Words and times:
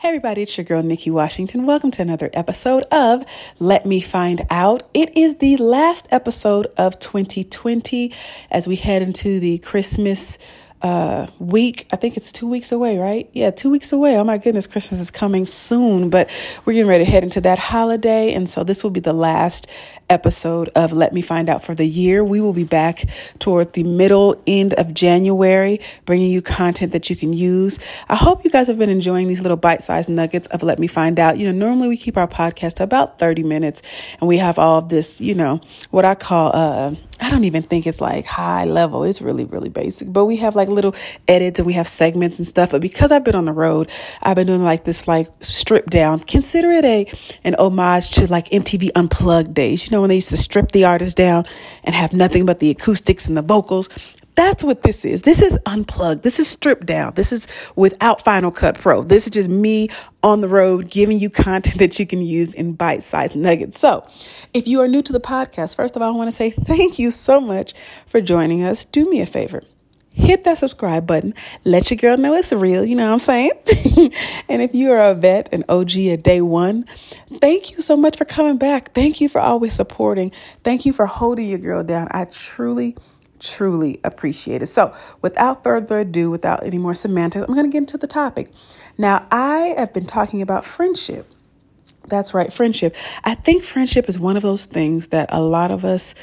Hey 0.00 0.08
everybody, 0.08 0.40
it's 0.40 0.56
your 0.56 0.64
girl 0.64 0.82
Nikki 0.82 1.10
Washington. 1.10 1.66
Welcome 1.66 1.90
to 1.90 2.00
another 2.00 2.30
episode 2.32 2.84
of 2.84 3.22
Let 3.58 3.84
Me 3.84 4.00
Find 4.00 4.46
Out. 4.48 4.88
It 4.94 5.14
is 5.14 5.34
the 5.34 5.58
last 5.58 6.08
episode 6.10 6.68
of 6.78 6.98
2020 6.98 8.10
as 8.50 8.66
we 8.66 8.76
head 8.76 9.02
into 9.02 9.40
the 9.40 9.58
Christmas 9.58 10.38
uh, 10.80 11.26
week. 11.38 11.86
I 11.92 11.96
think 11.96 12.16
it's 12.16 12.32
two 12.32 12.48
weeks 12.48 12.72
away, 12.72 12.96
right? 12.96 13.28
Yeah, 13.34 13.50
two 13.50 13.68
weeks 13.68 13.92
away. 13.92 14.16
Oh 14.16 14.24
my 14.24 14.38
goodness, 14.38 14.66
Christmas 14.66 15.00
is 15.00 15.10
coming 15.10 15.46
soon, 15.46 16.08
but 16.08 16.30
we're 16.64 16.72
getting 16.72 16.88
ready 16.88 17.04
to 17.04 17.10
head 17.10 17.22
into 17.22 17.42
that 17.42 17.58
holiday. 17.58 18.32
And 18.32 18.48
so 18.48 18.64
this 18.64 18.82
will 18.82 18.90
be 18.90 19.00
the 19.00 19.12
last 19.12 19.66
episode 20.10 20.68
of 20.74 20.92
Let 20.92 21.14
Me 21.14 21.22
Find 21.22 21.48
Out 21.48 21.64
for 21.64 21.74
the 21.74 21.86
year. 21.86 22.22
We 22.22 22.40
will 22.40 22.52
be 22.52 22.64
back 22.64 23.08
toward 23.38 23.72
the 23.72 23.84
middle 23.84 24.42
end 24.46 24.74
of 24.74 24.92
January, 24.92 25.80
bringing 26.04 26.30
you 26.30 26.42
content 26.42 26.92
that 26.92 27.08
you 27.08 27.16
can 27.16 27.32
use. 27.32 27.78
I 28.08 28.16
hope 28.16 28.44
you 28.44 28.50
guys 28.50 28.66
have 28.66 28.78
been 28.78 28.90
enjoying 28.90 29.28
these 29.28 29.40
little 29.40 29.56
bite 29.56 29.82
sized 29.82 30.10
nuggets 30.10 30.48
of 30.48 30.62
Let 30.62 30.78
Me 30.78 30.86
Find 30.86 31.18
Out. 31.18 31.38
You 31.38 31.46
know, 31.46 31.66
normally 31.66 31.88
we 31.88 31.96
keep 31.96 32.16
our 32.16 32.28
podcast 32.28 32.80
about 32.80 33.18
30 33.18 33.44
minutes 33.44 33.80
and 34.20 34.28
we 34.28 34.38
have 34.38 34.58
all 34.58 34.82
this, 34.82 35.20
you 35.20 35.34
know, 35.34 35.60
what 35.90 36.04
I 36.04 36.14
call, 36.16 36.50
uh, 36.54 36.94
I 37.20 37.30
don't 37.30 37.44
even 37.44 37.62
think 37.62 37.86
it's 37.86 38.00
like 38.00 38.24
high 38.24 38.64
level. 38.64 39.04
It's 39.04 39.20
really, 39.20 39.44
really 39.44 39.68
basic. 39.68 40.10
But 40.10 40.24
we 40.24 40.36
have 40.36 40.56
like 40.56 40.68
little 40.68 40.94
edits 41.28 41.60
and 41.60 41.66
we 41.66 41.74
have 41.74 41.86
segments 41.86 42.38
and 42.38 42.46
stuff. 42.46 42.70
But 42.70 42.80
because 42.80 43.12
I've 43.12 43.24
been 43.24 43.34
on 43.34 43.44
the 43.44 43.52
road, 43.52 43.90
I've 44.22 44.36
been 44.36 44.46
doing 44.46 44.64
like 44.64 44.84
this 44.84 45.06
like 45.06 45.28
strip 45.40 45.90
down. 45.90 46.20
Consider 46.20 46.70
it 46.70 46.84
a 46.84 47.12
an 47.44 47.56
homage 47.58 48.10
to 48.10 48.26
like 48.26 48.48
MTV 48.48 48.90
Unplugged 48.94 49.52
days. 49.52 49.86
You 49.86 49.92
know 49.92 49.99
when 50.00 50.08
they 50.08 50.16
used 50.16 50.30
to 50.30 50.36
strip 50.36 50.72
the 50.72 50.84
artist 50.84 51.16
down 51.16 51.46
and 51.84 51.94
have 51.94 52.12
nothing 52.12 52.46
but 52.46 52.58
the 52.58 52.70
acoustics 52.70 53.28
and 53.28 53.36
the 53.36 53.42
vocals. 53.42 53.88
That's 54.36 54.64
what 54.64 54.82
this 54.82 55.04
is. 55.04 55.22
This 55.22 55.42
is 55.42 55.58
unplugged. 55.66 56.22
This 56.22 56.38
is 56.38 56.48
stripped 56.48 56.86
down. 56.86 57.12
This 57.14 57.32
is 57.32 57.46
without 57.76 58.22
Final 58.22 58.50
Cut 58.50 58.78
Pro. 58.78 59.02
This 59.02 59.26
is 59.26 59.30
just 59.32 59.48
me 59.48 59.88
on 60.22 60.40
the 60.40 60.48
road 60.48 60.88
giving 60.88 61.18
you 61.18 61.28
content 61.28 61.78
that 61.78 61.98
you 61.98 62.06
can 62.06 62.22
use 62.22 62.54
in 62.54 62.72
bite 62.72 63.02
sized 63.02 63.36
nuggets. 63.36 63.78
So, 63.78 64.06
if 64.54 64.66
you 64.66 64.80
are 64.80 64.88
new 64.88 65.02
to 65.02 65.12
the 65.12 65.20
podcast, 65.20 65.76
first 65.76 65.96
of 65.96 66.02
all, 66.02 66.14
I 66.14 66.16
want 66.16 66.28
to 66.28 66.36
say 66.36 66.50
thank 66.50 66.98
you 66.98 67.10
so 67.10 67.40
much 67.40 67.74
for 68.06 68.20
joining 68.20 68.62
us. 68.62 68.84
Do 68.84 69.10
me 69.10 69.20
a 69.20 69.26
favor 69.26 69.62
hit 70.12 70.44
that 70.44 70.58
subscribe 70.58 71.06
button. 71.06 71.34
Let 71.64 71.90
your 71.90 71.98
girl 71.98 72.16
know 72.16 72.34
it's 72.34 72.52
real. 72.52 72.84
You 72.84 72.96
know 72.96 73.06
what 73.06 73.12
I'm 73.14 73.18
saying? 73.18 73.52
and 74.48 74.62
if 74.62 74.74
you 74.74 74.92
are 74.92 75.10
a 75.10 75.14
vet, 75.14 75.52
an 75.52 75.64
OG 75.68 75.96
a 75.96 76.16
day 76.16 76.40
one, 76.40 76.84
thank 77.34 77.70
you 77.70 77.80
so 77.82 77.96
much 77.96 78.16
for 78.16 78.24
coming 78.24 78.58
back. 78.58 78.92
Thank 78.92 79.20
you 79.20 79.28
for 79.28 79.40
always 79.40 79.72
supporting. 79.72 80.32
Thank 80.64 80.84
you 80.84 80.92
for 80.92 81.06
holding 81.06 81.48
your 81.48 81.58
girl 81.58 81.84
down. 81.84 82.08
I 82.10 82.26
truly 82.26 82.96
truly 83.40 83.98
appreciate 84.04 84.62
it. 84.62 84.66
So, 84.66 84.94
without 85.22 85.64
further 85.64 86.00
ado, 86.00 86.30
without 86.30 86.64
any 86.64 86.76
more 86.76 86.92
semantics, 86.92 87.42
I'm 87.48 87.54
going 87.54 87.64
to 87.66 87.72
get 87.72 87.78
into 87.78 87.96
the 87.96 88.06
topic. 88.06 88.52
Now, 88.98 89.26
I 89.30 89.74
have 89.78 89.94
been 89.94 90.04
talking 90.04 90.42
about 90.42 90.64
friendship. 90.64 91.26
That's 92.06 92.34
right, 92.34 92.52
friendship. 92.52 92.94
I 93.24 93.34
think 93.34 93.62
friendship 93.62 94.08
is 94.08 94.18
one 94.18 94.36
of 94.36 94.42
those 94.42 94.66
things 94.66 95.08
that 95.08 95.32
a 95.32 95.40
lot 95.40 95.70
of 95.70 95.84
us 95.84 96.14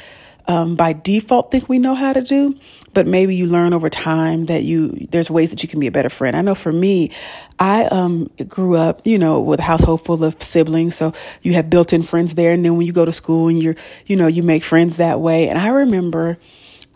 um, 0.48 0.76
by 0.76 0.94
default 0.94 1.52
think 1.52 1.67
we 1.67 1.80
know 1.80 1.94
how 1.95 2.14
to 2.14 2.22
do, 2.22 2.58
but 2.94 3.06
maybe 3.06 3.36
you 3.36 3.48
learn 3.48 3.73
over 3.73 3.90
time 3.90 4.45
that 4.45 4.64
you 4.64 5.08
there's 5.12 5.30
ways 5.30 5.50
that 5.50 5.64
you 5.64 5.70
can 5.70 5.80
be 5.80 5.88
a 5.88 5.92
better 5.92 6.09
friend. 6.09 6.36
I 6.36 6.42
know 6.42 6.56
for 6.56 6.72
me, 6.72 7.12
I 7.59 7.86
um, 7.86 8.30
grew 8.48 8.76
up, 8.76 9.06
you 9.06 9.17
know, 9.17 9.42
with 9.42 9.59
a 9.59 9.64
household 9.64 10.04
full 10.04 10.23
of 10.23 10.42
siblings, 10.42 10.95
so 10.95 11.14
you 11.42 11.54
have 11.54 11.70
built-in 11.70 12.04
friends 12.04 12.36
there, 12.36 12.52
and 12.52 12.64
then 12.64 12.78
when 12.78 12.88
you 12.88 12.94
go 12.94 13.06
to 13.06 13.14
school 13.14 13.48
and 13.48 13.62
you're, 13.62 13.76
you 14.06 14.16
know, 14.16 14.28
you 14.28 14.44
make 14.44 14.64
friends 14.64 14.98
that 14.98 15.20
way. 15.20 15.50
And 15.50 15.58
I 15.58 15.67
remember 15.70 16.38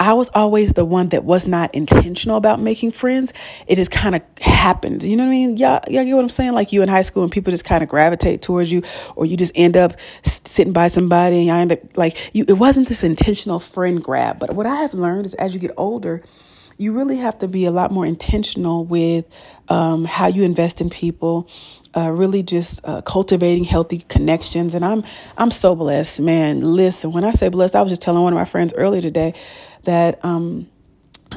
I 0.02 0.14
was 0.14 0.32
always 0.34 0.74
the 0.74 0.84
one 0.84 1.10
that 1.10 1.24
was 1.24 1.46
not 1.46 1.76
intentional 1.76 2.36
about 2.36 2.60
making 2.60 2.92
friends. 2.92 3.34
It 3.68 3.76
just 3.76 3.92
kind 3.92 4.16
of 4.16 4.24
happened. 4.40 5.04
You 5.04 5.16
know 5.16 5.26
what 5.26 5.30
I 5.30 5.34
mean? 5.34 5.58
Yeah, 5.58 5.80
y'all 5.90 6.04
get 6.04 6.16
what 6.16 6.24
I'm 6.24 6.30
saying? 6.30 6.54
Like 6.54 6.72
you 6.72 6.82
in 6.82 6.90
high 6.90 7.04
school 7.04 7.22
and 7.22 7.32
people 7.32 7.52
just 7.52 7.66
kind 7.66 7.84
of 7.84 7.90
gravitate 7.90 8.42
towards 8.42 8.72
you, 8.72 8.82
or 9.16 9.28
you 9.28 9.38
just 9.38 9.52
end 9.54 9.78
up 9.78 9.94
sitting 10.52 10.74
by 10.74 10.88
somebody 10.88 11.38
and 11.38 11.46
you 11.46 11.54
end 11.54 11.72
up 11.72 11.98
like 11.98 12.18
you. 12.34 12.46
It 12.48 12.54
wasn't 12.54 12.88
this 12.88 13.04
intentional 13.04 13.60
friend 13.60 14.03
grab. 14.03 14.40
But 14.40 14.53
what 14.53 14.66
I 14.66 14.75
have 14.75 14.94
learned 14.94 15.25
is 15.25 15.34
as 15.36 15.53
you 15.53 15.59
get 15.59 15.72
older, 15.78 16.22
you 16.78 16.94
really 16.94 17.18
have 17.18 17.40
to 17.40 17.48
be 17.48 17.66
a 17.66 17.72
lot 17.72 17.92
more 17.92 18.06
intentional 18.06 18.84
with 18.86 19.25
um, 19.70 20.03
how 20.06 20.28
you 20.28 20.44
invest 20.44 20.81
in 20.81 20.90
people. 20.90 21.48
Uh, 21.96 22.09
really 22.09 22.42
just 22.42 22.80
uh, 22.86 23.02
cultivating 23.02 23.66
healthy 23.66 23.98
connections 24.08 24.74
and 24.75 24.86
i'm 24.86 25.03
i'm 25.38 25.52
so 25.52 25.75
blessed 25.75 26.22
man 26.22 26.62
listen 26.62 27.12
when 27.12 27.25
i 27.25 27.31
say 27.31 27.50
blessed 27.50 27.75
i 27.75 27.81
was 27.81 27.92
just 27.92 28.02
telling 28.02 28.24
one 28.24 28.31
of 28.31 28.40
my 28.40 28.46
friends 28.46 28.74
earlier 28.78 29.02
today 29.02 29.34
that 29.84 30.24
um, 30.24 30.70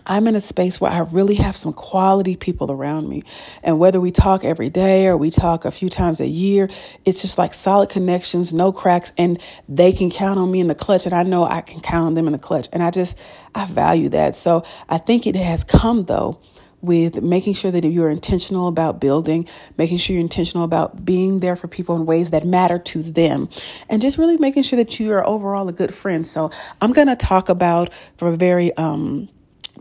I'm 0.07 0.27
in 0.27 0.37
a 0.37 0.41
space 0.41 0.81
where 0.81 0.91
I 0.91 0.99
really 1.01 1.37
have 1.37 1.57
some 1.57 1.73
quality 1.73 2.37
people 2.37 2.71
around 2.71 3.09
me. 3.09 3.23
And 3.63 3.79
whether 3.79 4.01
we 4.01 4.11
talk 4.11 4.45
every 4.45 4.71
day 4.71 5.07
or 5.07 5.17
we 5.17 5.31
talk 5.31 5.65
a 5.65 5.71
few 5.71 5.89
times 5.89 6.21
a 6.21 6.27
year, 6.27 6.69
it's 7.05 7.23
just 7.23 7.39
like 7.39 7.55
solid 7.55 7.89
connections, 7.89 8.53
no 8.53 8.73
cracks, 8.73 9.13
and 9.17 9.41
they 9.69 9.93
can 9.93 10.11
count 10.11 10.39
on 10.39 10.51
me 10.51 10.61
in 10.61 10.69
the 10.69 10.75
clutch. 10.75 11.07
And 11.07 11.15
I 11.15 11.23
know 11.23 11.45
I 11.45 11.61
can 11.61 11.81
count 11.81 12.07
on 12.07 12.15
them 12.15 12.27
in 12.27 12.33
the 12.33 12.39
clutch. 12.39 12.69
And 12.73 12.83
I 12.83 12.91
just, 12.91 13.19
I 13.55 13.67
value 13.67 14.09
that. 14.11 14.37
So 14.37 14.65
I 14.89 14.99
think 14.99 15.27
it 15.27 15.37
has 15.37 15.65
come 15.65 16.05
though 16.05 16.41
with 16.85 17.23
making 17.23 17.55
sure 17.55 17.71
that 17.71 17.83
you're 17.83 18.11
intentional 18.11 18.69
about 18.69 19.01
building, 19.01 19.49
making 19.79 19.97
sure 19.97 20.13
you're 20.15 20.21
intentional 20.21 20.65
about 20.65 21.03
being 21.03 21.41
there 21.41 21.57
for 21.57 21.67
people 21.67 21.97
in 21.97 22.05
ways 22.05 22.31
that 22.31 22.45
matter 22.45 22.79
to 22.79 23.03
them, 23.03 23.49
and 23.89 24.03
just 24.03 24.19
really 24.19 24.37
making 24.37 24.63
sure 24.63 24.77
that 24.77 25.01
you 25.01 25.11
are 25.13 25.27
overall 25.27 25.67
a 25.69 25.73
good 25.73 25.95
friend. 25.95 26.27
So 26.27 26.51
I'm 26.83 26.93
going 26.93 27.09
to 27.09 27.17
talk 27.17 27.49
about 27.49 27.91
from 28.19 28.35
a 28.35 28.37
very, 28.37 28.77
um, 28.77 29.31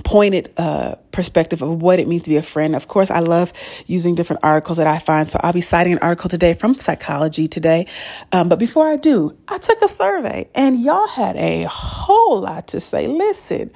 pointed 0.03 0.51
uh, 0.57 0.95
perspective 1.11 1.61
of 1.61 1.81
what 1.81 1.99
it 1.99 2.07
means 2.07 2.23
to 2.23 2.29
be 2.29 2.37
a 2.37 2.41
friend. 2.41 2.75
Of 2.75 2.87
course, 2.87 3.11
I 3.11 3.19
love 3.19 3.53
using 3.85 4.15
different 4.15 4.43
articles 4.43 4.77
that 4.77 4.87
I 4.87 4.99
find. 4.99 5.29
So 5.29 5.39
I'll 5.43 5.53
be 5.53 5.61
citing 5.61 5.93
an 5.93 5.99
article 5.99 6.29
today 6.29 6.53
from 6.53 6.73
Psychology 6.73 7.47
Today. 7.47 7.87
Um, 8.31 8.49
but 8.49 8.59
before 8.59 8.89
I 8.89 8.95
do, 8.95 9.37
I 9.47 9.57
took 9.59 9.81
a 9.81 9.87
survey 9.87 10.49
and 10.55 10.81
y'all 10.81 11.07
had 11.07 11.35
a 11.35 11.63
whole 11.63 12.41
lot 12.41 12.67
to 12.69 12.79
say. 12.79 13.07
Listen, 13.07 13.71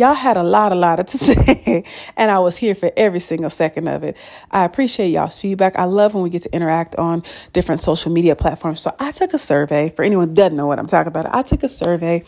Y'all 0.00 0.14
had 0.14 0.38
a 0.38 0.42
lot, 0.42 0.72
a 0.72 0.74
lot 0.74 1.06
to 1.06 1.18
say, 1.18 1.84
and 2.16 2.30
I 2.30 2.38
was 2.38 2.56
here 2.56 2.74
for 2.74 2.90
every 2.96 3.20
single 3.20 3.50
second 3.50 3.86
of 3.86 4.02
it. 4.02 4.16
I 4.50 4.64
appreciate 4.64 5.10
y'all's 5.10 5.38
feedback. 5.38 5.76
I 5.76 5.84
love 5.84 6.14
when 6.14 6.22
we 6.22 6.30
get 6.30 6.40
to 6.42 6.54
interact 6.54 6.96
on 6.96 7.22
different 7.52 7.82
social 7.82 8.10
media 8.10 8.34
platforms. 8.34 8.80
So 8.80 8.96
I 8.98 9.12
took 9.12 9.34
a 9.34 9.38
survey 9.38 9.90
for 9.94 10.02
anyone 10.02 10.28
who 10.28 10.34
doesn't 10.34 10.56
know 10.56 10.66
what 10.66 10.78
I'm 10.78 10.86
talking 10.86 11.08
about. 11.08 11.26
I 11.34 11.42
took 11.42 11.62
a 11.64 11.68
survey 11.68 12.24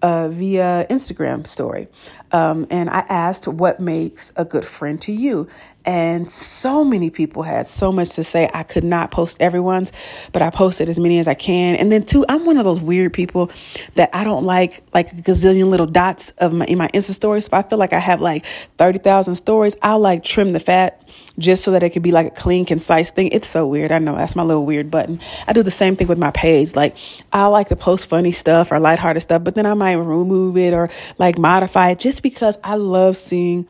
uh, 0.00 0.28
via 0.30 0.86
Instagram 0.88 1.46
story. 1.46 1.88
Um, 2.32 2.66
and 2.70 2.88
I 2.88 3.00
asked 3.08 3.48
what 3.48 3.80
makes 3.80 4.32
a 4.36 4.44
good 4.44 4.64
friend 4.64 5.00
to 5.02 5.12
you. 5.12 5.48
And 5.84 6.30
so 6.30 6.84
many 6.84 7.08
people 7.08 7.42
had 7.42 7.66
so 7.66 7.90
much 7.90 8.10
to 8.10 8.24
say. 8.24 8.50
I 8.52 8.64
could 8.64 8.84
not 8.84 9.10
post 9.10 9.40
everyone's, 9.40 9.92
but 10.30 10.42
I 10.42 10.50
posted 10.50 10.90
as 10.90 10.98
many 10.98 11.18
as 11.18 11.26
I 11.26 11.34
can. 11.34 11.76
And 11.76 11.90
then 11.90 12.04
two, 12.04 12.24
I'm 12.28 12.44
one 12.44 12.58
of 12.58 12.64
those 12.64 12.80
weird 12.80 13.14
people 13.14 13.50
that 13.94 14.10
I 14.12 14.24
don't 14.24 14.44
like 14.44 14.82
like 14.92 15.10
a 15.12 15.16
gazillion 15.16 15.70
little 15.70 15.86
dots 15.86 16.32
of 16.32 16.52
my 16.52 16.66
in 16.66 16.76
my 16.76 16.88
Insta 16.88 17.12
stories. 17.12 17.46
If 17.46 17.54
I 17.54 17.62
feel 17.62 17.78
like 17.78 17.94
I 17.94 17.98
have 17.98 18.20
like 18.20 18.44
30,000 18.76 19.34
stories, 19.36 19.74
I'll 19.80 20.00
like 20.00 20.22
trim 20.22 20.52
the 20.52 20.60
fat 20.60 21.02
just 21.38 21.64
so 21.64 21.70
that 21.70 21.82
it 21.82 21.90
could 21.90 22.02
be 22.02 22.12
like 22.12 22.26
a 22.26 22.30
clean, 22.30 22.66
concise 22.66 23.10
thing. 23.10 23.28
It's 23.32 23.48
so 23.48 23.66
weird. 23.66 23.90
I 23.90 23.98
know 23.98 24.16
that's 24.16 24.36
my 24.36 24.42
little 24.42 24.66
weird 24.66 24.90
button. 24.90 25.18
I 25.46 25.54
do 25.54 25.62
the 25.62 25.70
same 25.70 25.96
thing 25.96 26.08
with 26.08 26.18
my 26.18 26.30
page. 26.30 26.76
Like 26.76 26.96
I 27.32 27.46
like 27.46 27.68
to 27.68 27.76
post 27.76 28.06
funny 28.06 28.32
stuff 28.32 28.70
or 28.70 28.78
lighthearted 28.78 29.22
stuff, 29.22 29.44
but 29.44 29.54
then 29.54 29.64
I 29.64 29.72
might 29.72 29.94
remove 29.94 30.58
it 30.58 30.74
or 30.74 30.90
like 31.16 31.38
modify 31.38 31.90
it 31.90 31.98
just 31.98 32.19
because 32.22 32.58
I 32.62 32.76
love 32.76 33.16
seeing 33.16 33.68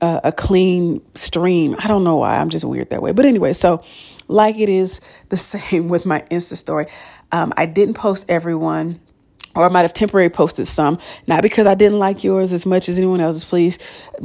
a, 0.00 0.20
a 0.24 0.32
clean 0.32 1.00
stream. 1.14 1.76
I 1.78 1.88
don't 1.88 2.04
know 2.04 2.16
why. 2.16 2.36
I'm 2.36 2.50
just 2.50 2.64
weird 2.64 2.90
that 2.90 3.02
way. 3.02 3.12
But 3.12 3.24
anyway, 3.26 3.52
so 3.52 3.82
like 4.28 4.58
it 4.58 4.68
is 4.68 5.00
the 5.28 5.36
same 5.38 5.88
with 5.88 6.06
my 6.06 6.20
Insta 6.30 6.56
story. 6.56 6.86
Um, 7.30 7.52
I 7.56 7.66
didn't 7.66 7.94
post 7.94 8.26
everyone 8.28 9.00
or 9.54 9.64
I 9.64 9.68
might 9.68 9.82
have 9.82 9.92
temporarily 9.92 10.30
posted 10.30 10.66
some, 10.66 10.98
not 11.26 11.42
because 11.42 11.66
I 11.66 11.74
didn't 11.74 11.98
like 11.98 12.24
yours 12.24 12.52
as 12.52 12.64
much 12.64 12.88
as 12.88 12.96
anyone 12.96 13.20
else's. 13.20 13.44
Please 13.44 13.78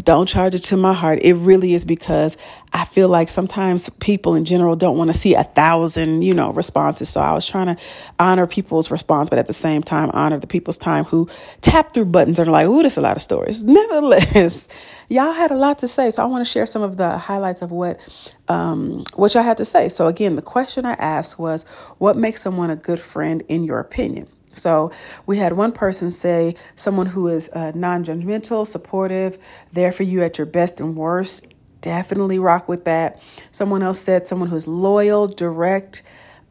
don't 0.03 0.27
charge 0.27 0.55
it 0.55 0.63
to 0.65 0.77
my 0.77 0.93
heart. 0.93 1.19
It 1.21 1.33
really 1.33 1.73
is 1.73 1.83
because 1.85 2.37
I 2.73 2.85
feel 2.85 3.09
like 3.09 3.29
sometimes 3.29 3.89
people 3.99 4.35
in 4.35 4.45
general 4.45 4.75
don't 4.75 4.97
want 4.97 5.11
to 5.11 5.17
see 5.17 5.33
a 5.33 5.43
thousand, 5.43 6.21
you 6.21 6.33
know, 6.33 6.51
responses. 6.51 7.09
So 7.09 7.21
I 7.21 7.33
was 7.33 7.45
trying 7.45 7.75
to 7.75 7.81
honor 8.19 8.47
people's 8.47 8.89
response, 8.89 9.29
but 9.29 9.39
at 9.39 9.47
the 9.47 9.53
same 9.53 9.83
time, 9.83 10.09
honor 10.13 10.39
the 10.39 10.47
people's 10.47 10.77
time 10.77 11.03
who 11.03 11.29
tap 11.61 11.93
through 11.93 12.05
buttons 12.05 12.39
and 12.39 12.47
are 12.47 12.51
like, 12.51 12.67
oh, 12.67 12.81
there's 12.81 12.97
a 12.97 13.01
lot 13.01 13.17
of 13.17 13.23
stories. 13.23 13.63
Nevertheless, 13.65 14.67
y'all 15.09 15.33
had 15.33 15.51
a 15.51 15.55
lot 15.55 15.79
to 15.79 15.87
say. 15.87 16.11
So 16.11 16.23
I 16.23 16.25
want 16.25 16.45
to 16.45 16.51
share 16.51 16.65
some 16.65 16.81
of 16.81 16.97
the 16.97 17.17
highlights 17.17 17.61
of 17.61 17.71
what, 17.71 17.99
um, 18.47 19.03
what 19.15 19.33
y'all 19.33 19.43
had 19.43 19.57
to 19.57 19.65
say. 19.65 19.89
So 19.89 20.07
again, 20.07 20.35
the 20.35 20.41
question 20.41 20.85
I 20.85 20.93
asked 20.93 21.39
was, 21.39 21.63
what 21.97 22.15
makes 22.15 22.41
someone 22.41 22.69
a 22.69 22.75
good 22.75 22.99
friend 22.99 23.43
in 23.47 23.63
your 23.63 23.79
opinion? 23.79 24.27
So 24.57 24.91
we 25.25 25.37
had 25.37 25.53
one 25.53 25.71
person 25.71 26.11
say 26.11 26.55
someone 26.75 27.07
who 27.07 27.27
is 27.27 27.49
uh, 27.49 27.71
non 27.75 28.03
judgmental, 28.03 28.65
supportive, 28.65 29.37
there 29.71 29.91
for 29.91 30.03
you 30.03 30.23
at 30.23 30.37
your 30.37 30.47
best 30.47 30.79
and 30.79 30.95
worst. 30.95 31.47
Definitely 31.81 32.39
rock 32.39 32.67
with 32.67 32.85
that. 32.85 33.21
Someone 33.51 33.83
else 33.83 33.99
said 33.99 34.25
someone 34.25 34.49
who's 34.49 34.67
loyal, 34.67 35.27
direct, 35.27 36.03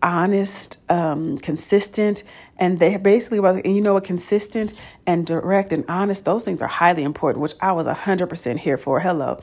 honest, 0.03 0.79
um, 0.91 1.39
consistent. 1.39 2.23
And 2.59 2.79
they 2.79 2.97
basically 2.97 3.41
was, 3.41 3.57
and 3.57 3.75
you 3.75 3.83
know 3.83 3.95
what, 3.95 4.05
consistent 4.05 4.73
and 5.07 5.27
direct 5.27 5.73
and 5.73 5.85
honest, 5.89 6.25
those 6.25 6.45
things 6.45 6.63
are 6.63 6.69
highly 6.69 7.03
important, 7.03 7.43
which 7.43 7.55
I 7.61 7.73
was 7.73 7.87
100% 7.87 8.59
here 8.59 8.79
for. 8.79 9.01
Hello. 9.01 9.41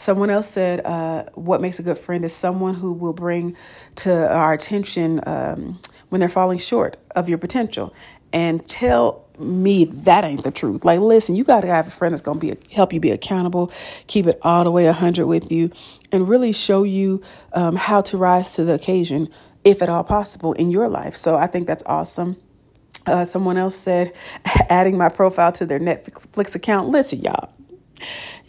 Someone 0.00 0.30
else 0.30 0.48
said, 0.48 0.80
uh, 0.86 1.24
What 1.34 1.60
makes 1.60 1.78
a 1.78 1.82
good 1.82 1.98
friend 1.98 2.24
is 2.24 2.34
someone 2.34 2.74
who 2.74 2.90
will 2.90 3.12
bring 3.12 3.54
to 3.96 4.32
our 4.34 4.54
attention 4.54 5.20
um, 5.26 5.78
when 6.08 6.20
they're 6.20 6.30
falling 6.30 6.56
short 6.56 6.96
of 7.14 7.28
your 7.28 7.36
potential 7.36 7.94
and 8.32 8.66
tell 8.66 9.28
me 9.38 9.84
that 9.84 10.24
ain't 10.24 10.42
the 10.42 10.50
truth. 10.50 10.86
Like, 10.86 11.00
listen, 11.00 11.36
you 11.36 11.44
got 11.44 11.60
to 11.60 11.66
have 11.66 11.86
a 11.86 11.90
friend 11.90 12.14
that's 12.14 12.22
going 12.22 12.40
to 12.40 12.56
be 12.56 12.74
help 12.74 12.94
you 12.94 13.00
be 13.00 13.10
accountable, 13.10 13.70
keep 14.06 14.26
it 14.26 14.38
all 14.40 14.64
the 14.64 14.70
way 14.70 14.86
100 14.86 15.26
with 15.26 15.52
you, 15.52 15.70
and 16.10 16.26
really 16.26 16.52
show 16.52 16.82
you 16.82 17.20
um, 17.52 17.76
how 17.76 18.00
to 18.00 18.16
rise 18.16 18.52
to 18.52 18.64
the 18.64 18.72
occasion, 18.72 19.28
if 19.64 19.82
at 19.82 19.90
all 19.90 20.02
possible, 20.02 20.54
in 20.54 20.70
your 20.70 20.88
life. 20.88 21.14
So 21.14 21.36
I 21.36 21.46
think 21.46 21.66
that's 21.66 21.82
awesome. 21.84 22.38
Uh, 23.06 23.26
someone 23.26 23.58
else 23.58 23.76
said, 23.76 24.14
adding 24.70 24.96
my 24.96 25.10
profile 25.10 25.52
to 25.52 25.66
their 25.66 25.78
Netflix 25.78 26.54
account. 26.54 26.88
Listen, 26.88 27.20
y'all, 27.20 27.52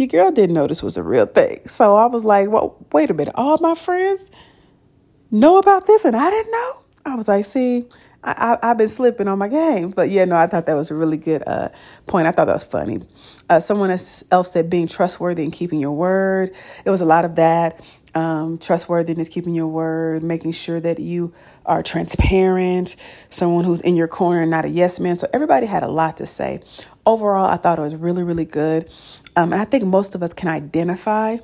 your 0.01 0.07
girl 0.07 0.31
didn't 0.31 0.55
know 0.55 0.67
this 0.67 0.83
was 0.83 0.97
a 0.97 1.03
real 1.03 1.27
thing. 1.27 1.61
So 1.67 1.95
I 1.95 2.07
was 2.07 2.25
like, 2.25 2.49
well, 2.49 2.75
wait 2.91 3.11
a 3.11 3.13
minute. 3.13 3.35
All 3.37 3.57
my 3.59 3.75
friends 3.75 4.25
know 5.29 5.57
about 5.57 5.87
this 5.87 6.03
and 6.05 6.15
I 6.15 6.29
didn't 6.29 6.51
know? 6.51 6.73
I 7.05 7.15
was 7.15 7.27
like, 7.27 7.45
see, 7.45 7.85
I, 8.23 8.57
have 8.61 8.77
been 8.77 8.87
slipping 8.87 9.27
on 9.27 9.37
my 9.39 9.47
game. 9.47 9.91
But 9.91 10.09
yeah, 10.09 10.25
no, 10.25 10.37
I 10.37 10.47
thought 10.47 10.65
that 10.65 10.73
was 10.73 10.91
a 10.91 10.95
really 10.95 11.17
good 11.17 11.43
uh, 11.47 11.69
point. 12.05 12.27
I 12.27 12.31
thought 12.31 12.45
that 12.47 12.53
was 12.53 12.63
funny. 12.63 13.01
Uh, 13.49 13.59
someone 13.59 13.91
else 13.91 14.51
said 14.51 14.69
being 14.69 14.87
trustworthy 14.87 15.43
and 15.43 15.53
keeping 15.53 15.79
your 15.79 15.91
word. 15.91 16.55
It 16.85 16.89
was 16.89 17.01
a 17.01 17.05
lot 17.05 17.25
of 17.25 17.35
that. 17.35 17.81
Um, 18.13 18.57
trustworthiness, 18.57 19.29
keeping 19.29 19.55
your 19.55 19.67
word, 19.67 20.21
making 20.21 20.51
sure 20.51 20.81
that 20.81 20.99
you 20.99 21.33
are 21.65 21.81
transparent, 21.81 22.97
someone 23.29 23.63
who's 23.63 23.79
in 23.79 23.95
your 23.95 24.09
corner 24.09 24.45
not 24.45 24.65
a 24.65 24.69
yes 24.69 24.99
man. 24.99 25.17
So 25.17 25.27
everybody 25.33 25.65
had 25.65 25.81
a 25.81 25.89
lot 25.89 26.17
to 26.17 26.25
say. 26.25 26.59
Overall, 27.05 27.45
I 27.45 27.55
thought 27.55 27.79
it 27.79 27.81
was 27.81 27.95
really, 27.95 28.23
really 28.23 28.43
good. 28.43 28.89
Um, 29.37 29.53
and 29.53 29.61
I 29.61 29.65
think 29.65 29.85
most 29.85 30.13
of 30.13 30.21
us 30.23 30.33
can 30.33 30.49
identify 30.49 31.37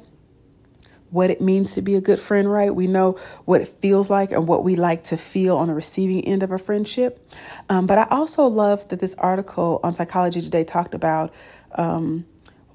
what 1.10 1.30
it 1.30 1.40
means 1.40 1.74
to 1.74 1.82
be 1.82 1.96
a 1.96 2.02
good 2.02 2.20
friend, 2.20 2.52
right? 2.52 2.74
We 2.74 2.88
know 2.88 3.14
what 3.46 3.62
it 3.62 3.68
feels 3.68 4.10
like 4.10 4.32
and 4.32 4.48
what 4.48 4.64
we 4.64 4.76
like 4.76 5.06
to 5.06 5.18
feel 5.18 5.58
on 5.58 5.68
the 5.68 5.74
receiving 5.74 6.24
end 6.26 6.44
of 6.44 6.52
a 6.52 6.58
friendship. 6.58 7.32
Um, 7.70 7.88
but 7.88 7.98
I 7.98 8.08
also 8.10 8.46
love 8.46 8.88
that 8.90 9.00
this 9.00 9.16
article 9.16 9.80
on 9.84 9.94
Psychology 9.94 10.42
Today 10.42 10.64
talked 10.64 10.94
about 10.94 11.34
um, 11.76 12.26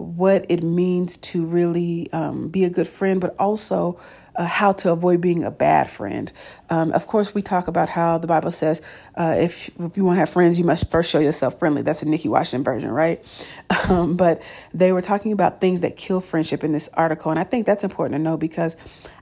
what 0.02 0.46
it 0.48 0.62
means 0.62 1.16
to 1.18 1.44
really 1.44 2.12
um, 2.12 2.48
be 2.48 2.64
a 2.64 2.70
good 2.70 2.88
friend, 2.88 3.20
but 3.20 3.34
also 3.38 3.98
uh, 4.34 4.46
how 4.46 4.72
to 4.72 4.92
avoid 4.92 5.20
being 5.20 5.44
a 5.44 5.50
bad 5.50 5.90
friend. 5.90 6.32
Um, 6.70 6.92
of 6.92 7.06
course, 7.06 7.34
we 7.34 7.42
talk 7.42 7.68
about 7.68 7.88
how 7.88 8.18
the 8.18 8.26
Bible 8.26 8.52
says 8.52 8.80
uh, 9.14 9.36
if 9.38 9.68
if 9.78 9.96
you 9.96 10.04
want 10.04 10.16
to 10.16 10.20
have 10.20 10.30
friends, 10.30 10.58
you 10.58 10.64
must 10.64 10.90
first 10.90 11.10
show 11.10 11.18
yourself 11.18 11.58
friendly. 11.58 11.82
That's 11.82 12.02
a 12.02 12.08
Nikki 12.08 12.28
Washington 12.28 12.64
version, 12.64 12.90
right? 12.90 13.24
Um, 13.88 14.16
but 14.16 14.42
they 14.72 14.92
were 14.92 15.02
talking 15.02 15.32
about 15.32 15.60
things 15.60 15.80
that 15.80 15.96
kill 15.96 16.20
friendship 16.20 16.62
in 16.62 16.72
this 16.72 16.88
article, 16.94 17.30
and 17.30 17.40
I 17.40 17.44
think 17.44 17.66
that's 17.66 17.82
important 17.82 18.16
to 18.16 18.22
know 18.22 18.36
because 18.36 18.76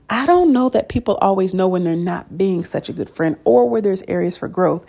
I 0.07 0.25
don't 0.25 0.51
know 0.51 0.69
that 0.69 0.89
people 0.89 1.15
always 1.15 1.53
know 1.53 1.67
when 1.69 1.83
they're 1.83 1.95
not 1.95 2.37
being 2.37 2.65
such 2.65 2.89
a 2.89 2.93
good 2.93 3.09
friend 3.09 3.39
or 3.43 3.67
where 3.69 3.81
there's 3.81 4.03
areas 4.03 4.37
for 4.37 4.49
growth. 4.49 4.85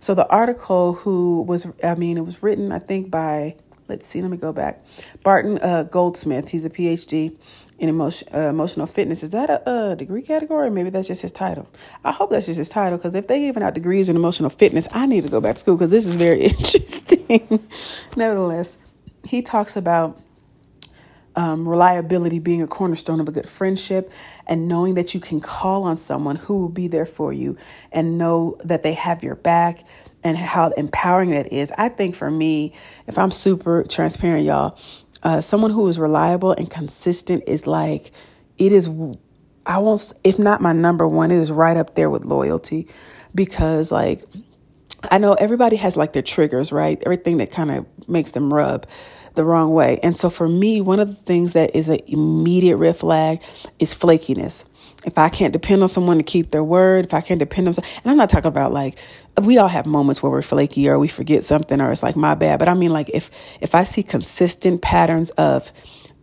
So 0.00 0.14
the 0.14 0.26
article, 0.28 0.94
who 0.94 1.42
was, 1.42 1.64
I 1.82 1.94
mean, 1.94 2.18
it 2.18 2.26
was 2.26 2.42
written, 2.42 2.72
I 2.72 2.80
think, 2.80 3.08
by 3.10 3.56
let's 3.88 4.06
see, 4.06 4.22
let 4.22 4.30
me 4.30 4.36
go 4.36 4.52
back. 4.52 4.84
Barton 5.22 5.58
uh, 5.58 5.84
Goldsmith, 5.84 6.48
he's 6.48 6.64
a 6.64 6.70
PhD 6.70 7.36
in 7.78 7.88
emotion, 7.88 8.28
uh, 8.32 8.48
emotional 8.48 8.86
fitness. 8.86 9.22
Is 9.22 9.30
that 9.30 9.50
a, 9.50 9.90
a, 9.90 9.96
degree 9.96 10.22
category? 10.22 10.70
Maybe 10.70 10.90
that's 10.90 11.08
just 11.08 11.22
his 11.22 11.32
title. 11.32 11.68
I 12.04 12.12
hope 12.12 12.30
that's 12.30 12.46
just 12.46 12.58
his 12.58 12.68
title 12.68 12.98
because 12.98 13.14
if 13.14 13.26
they 13.26 13.40
giving 13.40 13.62
out 13.62 13.74
degrees 13.74 14.08
in 14.08 14.16
emotional 14.16 14.50
fitness, 14.50 14.86
I 14.92 15.06
need 15.06 15.22
to 15.24 15.28
go 15.28 15.40
back 15.40 15.56
to 15.56 15.60
school 15.60 15.76
because 15.76 15.90
this 15.90 16.06
is 16.06 16.14
very 16.14 16.42
interesting. 16.44 17.68
Nevertheless, 18.16 18.78
he 19.24 19.42
talks 19.42 19.76
about 19.76 20.20
um, 21.36 21.68
reliability 21.68 22.38
being 22.38 22.62
a 22.62 22.66
cornerstone 22.66 23.20
of 23.20 23.28
a 23.28 23.32
good 23.32 23.48
friendship 23.48 24.10
and 24.46 24.68
knowing 24.68 24.94
that 24.94 25.14
you 25.14 25.20
can 25.20 25.40
call 25.40 25.84
on 25.84 25.96
someone 25.96 26.36
who 26.36 26.60
will 26.60 26.68
be 26.68 26.88
there 26.88 27.06
for 27.06 27.32
you 27.32 27.56
and 27.92 28.18
know 28.18 28.56
that 28.64 28.82
they 28.82 28.92
have 28.92 29.22
your 29.22 29.34
back 29.34 29.84
and 30.22 30.38
how 30.38 30.70
empowering 30.70 31.30
that 31.30 31.52
is. 31.52 31.72
I 31.76 31.88
think 31.88 32.14
for 32.14 32.30
me, 32.30 32.72
if 33.06 33.18
I'm 33.18 33.30
super 33.30 33.84
transparent, 33.84 34.46
y'all, 34.46 34.78
uh, 35.22 35.40
someone 35.40 35.70
who 35.70 35.86
is 35.88 35.98
reliable 35.98 36.52
and 36.52 36.70
consistent 36.70 37.44
is 37.46 37.66
like, 37.66 38.12
it 38.56 38.72
is, 38.72 38.88
I 39.66 39.78
won't, 39.78 40.12
if 40.22 40.38
not 40.38 40.60
my 40.60 40.72
number 40.72 41.08
one, 41.08 41.30
it 41.30 41.38
is 41.38 41.50
right 41.50 41.76
up 41.76 41.94
there 41.94 42.08
with 42.08 42.24
loyalty 42.24 42.86
because, 43.34 43.90
like, 43.90 44.24
I 45.10 45.18
know 45.18 45.34
everybody 45.34 45.76
has 45.76 45.96
like 45.96 46.12
their 46.12 46.22
triggers, 46.22 46.72
right? 46.72 47.02
Everything 47.04 47.38
that 47.38 47.50
kind 47.50 47.70
of 47.70 48.08
makes 48.08 48.30
them 48.30 48.52
rub 48.52 48.86
the 49.34 49.44
wrong 49.44 49.72
way. 49.72 49.98
And 50.02 50.16
so 50.16 50.30
for 50.30 50.48
me, 50.48 50.80
one 50.80 51.00
of 51.00 51.08
the 51.08 51.22
things 51.22 51.52
that 51.52 51.74
is 51.74 51.88
an 51.88 52.00
immediate 52.06 52.76
red 52.76 52.96
flag 52.96 53.42
is 53.78 53.94
flakiness 53.94 54.64
if 55.04 55.18
I 55.18 55.28
can't 55.28 55.52
depend 55.52 55.82
on 55.82 55.88
someone 55.88 56.18
to 56.18 56.24
keep 56.24 56.50
their 56.50 56.64
word, 56.64 57.06
if 57.06 57.14
I 57.14 57.20
can't 57.20 57.38
depend 57.38 57.68
on, 57.68 57.74
and 57.76 58.10
I'm 58.10 58.16
not 58.16 58.30
talking 58.30 58.48
about 58.48 58.72
like 58.72 58.98
we 59.42 59.58
all 59.58 59.68
have 59.68 59.86
moments 59.86 60.22
where 60.22 60.32
we're 60.32 60.42
flaky 60.42 60.88
or 60.88 60.98
we 60.98 61.08
forget 61.08 61.44
something 61.44 61.80
or 61.80 61.92
it's 61.92 62.02
like 62.02 62.16
my 62.16 62.34
bad, 62.34 62.58
but 62.58 62.68
I 62.68 62.74
mean 62.74 62.90
like 62.90 63.10
if 63.12 63.30
if 63.60 63.74
I 63.74 63.84
see 63.84 64.02
consistent 64.02 64.82
patterns 64.82 65.30
of 65.30 65.72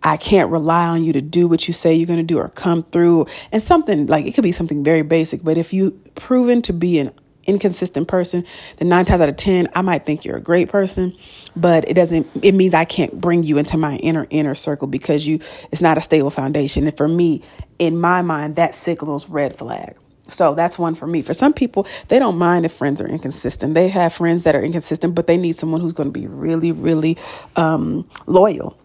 I 0.03 0.17
can't 0.17 0.49
rely 0.49 0.87
on 0.87 1.03
you 1.03 1.13
to 1.13 1.21
do 1.21 1.47
what 1.47 1.67
you 1.67 1.73
say 1.75 1.93
you're 1.93 2.07
going 2.07 2.17
to 2.17 2.23
do 2.23 2.39
or 2.39 2.49
come 2.49 2.83
through 2.83 3.27
and 3.51 3.61
something 3.61 4.07
like 4.07 4.25
it 4.25 4.31
could 4.31 4.43
be 4.43 4.51
something 4.51 4.83
very 4.83 5.03
basic, 5.03 5.43
but 5.43 5.57
if 5.57 5.73
you 5.73 5.91
proven 6.15 6.61
to 6.63 6.73
be 6.73 6.97
an 6.97 7.11
inconsistent 7.45 8.07
person, 8.07 8.45
then 8.77 8.89
nine 8.89 9.05
times 9.05 9.21
out 9.21 9.29
of 9.29 9.35
10, 9.35 9.69
I 9.75 9.81
might 9.81 10.05
think 10.05 10.25
you're 10.25 10.37
a 10.37 10.41
great 10.41 10.69
person, 10.69 11.15
but 11.55 11.87
it 11.89 11.93
doesn't, 11.93 12.27
it 12.41 12.53
means 12.53 12.73
I 12.73 12.85
can't 12.85 13.19
bring 13.19 13.43
you 13.43 13.57
into 13.57 13.77
my 13.77 13.97
inner, 13.97 14.27
inner 14.29 14.55
circle 14.55 14.87
because 14.87 15.25
you, 15.25 15.39
it's 15.71 15.81
not 15.81 15.97
a 15.97 16.01
stable 16.01 16.29
foundation. 16.29 16.87
And 16.87 16.95
for 16.95 17.07
me, 17.07 17.41
in 17.79 17.99
my 17.99 18.21
mind, 18.21 18.55
that 18.57 18.75
signals 18.75 19.29
red 19.29 19.55
flag. 19.55 19.95
So 20.23 20.53
that's 20.55 20.79
one 20.79 20.95
for 20.95 21.07
me. 21.07 21.21
For 21.21 21.33
some 21.33 21.53
people, 21.53 21.85
they 22.07 22.19
don't 22.19 22.37
mind 22.37 22.65
if 22.65 22.73
friends 22.73 23.01
are 23.01 23.07
inconsistent. 23.07 23.73
They 23.73 23.89
have 23.89 24.13
friends 24.13 24.43
that 24.43 24.55
are 24.55 24.63
inconsistent, 24.63 25.13
but 25.13 25.27
they 25.27 25.37
need 25.37 25.55
someone 25.55 25.81
who's 25.81 25.93
going 25.93 26.11
to 26.11 26.19
be 26.19 26.27
really, 26.27 26.71
really 26.71 27.17
um, 27.55 28.09
loyal. 28.27 28.77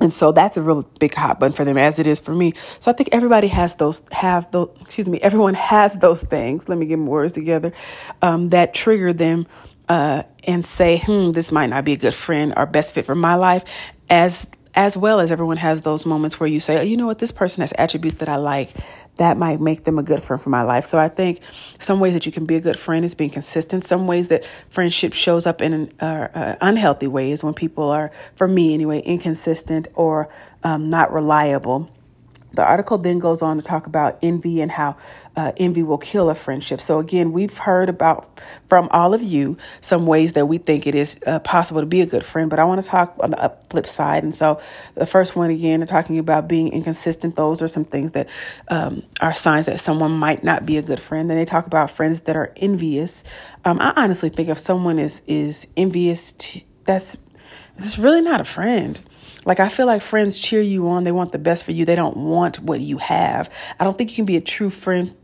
And 0.00 0.12
so 0.12 0.32
that's 0.32 0.56
a 0.56 0.62
real 0.62 0.82
big 1.00 1.14
hot 1.14 1.40
button 1.40 1.52
for 1.52 1.64
them 1.64 1.76
as 1.76 1.98
it 1.98 2.06
is 2.06 2.20
for 2.20 2.32
me. 2.32 2.52
So 2.80 2.90
I 2.90 2.94
think 2.94 3.08
everybody 3.12 3.48
has 3.48 3.74
those, 3.74 4.02
have 4.12 4.50
those, 4.52 4.70
excuse 4.80 5.08
me, 5.08 5.20
everyone 5.20 5.54
has 5.54 5.98
those 5.98 6.22
things. 6.22 6.68
Let 6.68 6.78
me 6.78 6.86
get 6.86 6.98
my 6.98 7.08
words 7.08 7.32
together, 7.32 7.72
um, 8.22 8.50
that 8.50 8.74
trigger 8.74 9.12
them, 9.12 9.46
uh, 9.88 10.22
and 10.44 10.64
say, 10.64 10.98
hmm, 10.98 11.32
this 11.32 11.50
might 11.50 11.66
not 11.66 11.84
be 11.84 11.94
a 11.94 11.96
good 11.96 12.14
friend 12.14 12.54
or 12.56 12.66
best 12.66 12.94
fit 12.94 13.06
for 13.06 13.14
my 13.14 13.34
life 13.34 13.64
as, 14.08 14.48
as 14.78 14.96
well 14.96 15.18
as 15.18 15.32
everyone 15.32 15.56
has 15.56 15.80
those 15.80 16.06
moments 16.06 16.38
where 16.38 16.48
you 16.48 16.60
say, 16.60 16.78
oh, 16.78 16.82
you 16.82 16.96
know 16.96 17.06
what, 17.06 17.18
this 17.18 17.32
person 17.32 17.62
has 17.62 17.72
attributes 17.76 18.14
that 18.18 18.28
I 18.28 18.36
like 18.36 18.70
that 19.16 19.36
might 19.36 19.60
make 19.60 19.82
them 19.82 19.98
a 19.98 20.04
good 20.04 20.22
friend 20.22 20.40
for 20.40 20.50
my 20.50 20.62
life. 20.62 20.84
So 20.84 21.00
I 21.00 21.08
think 21.08 21.40
some 21.80 21.98
ways 21.98 22.12
that 22.12 22.26
you 22.26 22.30
can 22.30 22.46
be 22.46 22.54
a 22.54 22.60
good 22.60 22.78
friend 22.78 23.04
is 23.04 23.12
being 23.12 23.30
consistent. 23.30 23.84
Some 23.84 24.06
ways 24.06 24.28
that 24.28 24.44
friendship 24.70 25.14
shows 25.14 25.46
up 25.46 25.60
in 25.60 25.72
an 25.72 25.92
uh, 26.00 26.28
uh, 26.32 26.56
unhealthy 26.60 27.08
ways 27.08 27.42
when 27.42 27.54
people 27.54 27.90
are, 27.90 28.12
for 28.36 28.46
me 28.46 28.72
anyway, 28.72 29.00
inconsistent 29.00 29.88
or 29.94 30.28
um, 30.62 30.90
not 30.90 31.12
reliable. 31.12 31.90
The 32.58 32.64
article 32.64 32.98
then 32.98 33.20
goes 33.20 33.40
on 33.40 33.56
to 33.56 33.62
talk 33.62 33.86
about 33.86 34.18
envy 34.20 34.60
and 34.60 34.72
how 34.72 34.96
uh, 35.36 35.52
envy 35.58 35.84
will 35.84 35.96
kill 35.96 36.28
a 36.28 36.34
friendship. 36.34 36.80
So, 36.80 36.98
again, 36.98 37.30
we've 37.30 37.56
heard 37.56 37.88
about 37.88 38.40
from 38.68 38.88
all 38.90 39.14
of 39.14 39.22
you 39.22 39.56
some 39.80 40.06
ways 40.06 40.32
that 40.32 40.46
we 40.46 40.58
think 40.58 40.84
it 40.84 40.96
is 40.96 41.20
uh, 41.24 41.38
possible 41.38 41.80
to 41.80 41.86
be 41.86 42.00
a 42.00 42.06
good 42.06 42.24
friend, 42.24 42.50
but 42.50 42.58
I 42.58 42.64
want 42.64 42.82
to 42.82 42.88
talk 42.88 43.14
on 43.20 43.30
the 43.30 43.54
flip 43.70 43.86
side. 43.86 44.24
And 44.24 44.34
so, 44.34 44.60
the 44.96 45.06
first 45.06 45.36
one 45.36 45.50
again, 45.50 45.78
they're 45.78 45.86
talking 45.86 46.18
about 46.18 46.48
being 46.48 46.72
inconsistent. 46.72 47.36
Those 47.36 47.62
are 47.62 47.68
some 47.68 47.84
things 47.84 48.10
that 48.10 48.28
um, 48.66 49.04
are 49.20 49.34
signs 49.34 49.66
that 49.66 49.80
someone 49.80 50.10
might 50.10 50.42
not 50.42 50.66
be 50.66 50.78
a 50.78 50.82
good 50.82 50.98
friend. 50.98 51.30
Then 51.30 51.36
they 51.36 51.44
talk 51.44 51.68
about 51.68 51.92
friends 51.92 52.22
that 52.22 52.34
are 52.34 52.52
envious. 52.56 53.22
Um, 53.64 53.78
I 53.80 53.92
honestly 53.94 54.30
think 54.30 54.48
if 54.48 54.58
someone 54.58 54.98
is 54.98 55.22
is 55.28 55.68
envious, 55.76 56.32
t- 56.32 56.66
that's 56.86 57.16
that's 57.78 57.98
really 57.98 58.20
not 58.20 58.40
a 58.40 58.44
friend. 58.44 59.00
Like, 59.48 59.60
I 59.60 59.70
feel 59.70 59.86
like 59.86 60.02
friends 60.02 60.38
cheer 60.38 60.60
you 60.60 60.88
on. 60.88 61.04
They 61.04 61.10
want 61.10 61.32
the 61.32 61.38
best 61.38 61.64
for 61.64 61.72
you. 61.72 61.86
They 61.86 61.94
don't 61.94 62.18
want 62.18 62.58
what 62.58 62.80
you 62.80 62.98
have. 62.98 63.48
I 63.80 63.84
don't 63.84 63.96
think 63.96 64.10
you 64.10 64.16
can 64.16 64.26
be 64.26 64.36
a 64.36 64.42
true 64.42 64.68
friend 64.68 65.16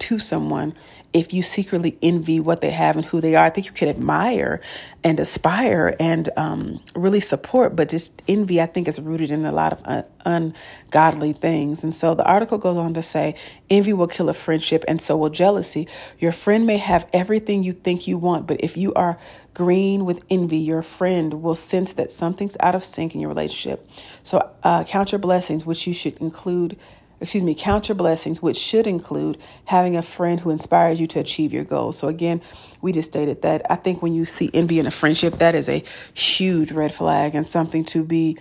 to 0.00 0.18
someone 0.18 0.74
if 1.12 1.32
you 1.32 1.42
secretly 1.42 1.98
envy 2.02 2.38
what 2.38 2.60
they 2.60 2.70
have 2.70 2.96
and 2.96 3.04
who 3.04 3.20
they 3.20 3.34
are. 3.34 3.44
I 3.44 3.50
think 3.50 3.66
you 3.66 3.72
can 3.72 3.88
admire 3.88 4.60
and 5.02 5.18
aspire 5.18 5.96
and 5.98 6.28
um, 6.36 6.80
really 6.94 7.20
support, 7.20 7.74
but 7.74 7.88
just 7.88 8.22
envy, 8.28 8.60
I 8.60 8.66
think, 8.66 8.86
is 8.86 9.00
rooted 9.00 9.32
in 9.32 9.44
a 9.44 9.50
lot 9.50 9.72
of 9.72 9.80
un- 9.84 10.04
ungodly 10.24 11.32
things. 11.32 11.82
And 11.82 11.92
so 11.92 12.14
the 12.14 12.24
article 12.24 12.58
goes 12.58 12.76
on 12.76 12.94
to 12.94 13.02
say 13.02 13.34
envy 13.68 13.92
will 13.92 14.06
kill 14.06 14.28
a 14.28 14.34
friendship, 14.34 14.84
and 14.86 15.02
so 15.02 15.16
will 15.16 15.30
jealousy. 15.30 15.88
Your 16.18 16.32
friend 16.32 16.64
may 16.66 16.76
have 16.76 17.08
everything 17.12 17.64
you 17.64 17.72
think 17.72 18.06
you 18.06 18.16
want, 18.16 18.46
but 18.46 18.60
if 18.60 18.76
you 18.76 18.94
are 18.94 19.18
green 19.52 20.04
with 20.04 20.22
envy, 20.30 20.58
your 20.58 20.82
friend 20.82 21.42
will 21.42 21.56
sense 21.56 21.92
that 21.94 22.12
something's 22.12 22.56
out 22.60 22.76
of 22.76 22.84
sync 22.84 23.14
in 23.14 23.20
your 23.20 23.30
relationship. 23.30 23.88
So 24.22 24.48
uh, 24.62 24.84
count 24.84 25.10
your 25.10 25.18
blessings, 25.18 25.66
which 25.66 25.88
you 25.88 25.92
should 25.92 26.18
include 26.18 26.78
excuse 27.20 27.44
me, 27.44 27.54
count 27.54 27.88
your 27.88 27.96
blessings, 27.96 28.40
which 28.40 28.56
should 28.56 28.86
include 28.86 29.38
having 29.66 29.96
a 29.96 30.02
friend 30.02 30.40
who 30.40 30.50
inspires 30.50 31.00
you 31.00 31.06
to 31.08 31.20
achieve 31.20 31.52
your 31.52 31.64
goals. 31.64 31.98
So, 31.98 32.08
again, 32.08 32.40
we 32.80 32.92
just 32.92 33.10
stated 33.10 33.42
that. 33.42 33.70
I 33.70 33.76
think 33.76 34.02
when 34.02 34.14
you 34.14 34.24
see 34.24 34.50
envy 34.54 34.78
in 34.78 34.86
a 34.86 34.90
friendship, 34.90 35.34
that 35.34 35.54
is 35.54 35.68
a 35.68 35.84
huge 36.14 36.72
red 36.72 36.94
flag 36.94 37.34
and 37.34 37.46
something 37.46 37.84
to 37.86 38.02
be 38.02 38.38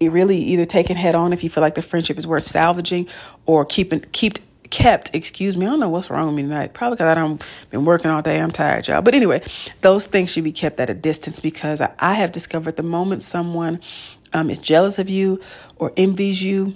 really 0.00 0.38
either 0.38 0.64
taken 0.64 0.96
head 0.96 1.14
on 1.14 1.32
if 1.32 1.42
you 1.42 1.50
feel 1.50 1.62
like 1.62 1.74
the 1.74 1.82
friendship 1.82 2.18
is 2.18 2.26
worth 2.26 2.44
salvaging 2.44 3.08
or 3.46 3.64
keeping 3.64 4.00
keep 4.12 4.38
kept 4.70 5.12
excuse 5.14 5.56
me 5.56 5.66
i 5.66 5.70
don't 5.70 5.80
know 5.80 5.88
what's 5.88 6.10
wrong 6.10 6.26
with 6.26 6.36
me 6.36 6.42
tonight. 6.42 6.72
Probably 6.72 6.96
because 6.96 7.08
i 7.08 7.14
don't 7.14 7.44
been 7.70 7.84
working 7.84 8.10
all 8.10 8.22
day. 8.22 8.40
I'm 8.40 8.50
tired 8.50 8.86
y'all. 8.86 9.02
But 9.02 9.14
anyway 9.14 9.42
those 9.80 10.06
things 10.06 10.30
should 10.30 10.44
be 10.44 10.52
kept 10.52 10.78
at 10.78 10.88
a 10.88 10.94
distance 10.94 11.40
because 11.40 11.80
i, 11.80 11.92
I 11.98 12.14
have 12.14 12.30
discovered 12.30 12.76
the 12.76 12.82
moment 12.84 13.22
someone 13.22 13.80
um, 14.32 14.50
is 14.50 14.58
jealous 14.58 14.98
of 14.98 15.08
you 15.08 15.40
or 15.76 15.92
envies 15.96 16.42
you 16.42 16.74